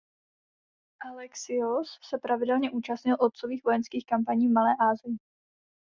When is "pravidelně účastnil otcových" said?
2.17-3.63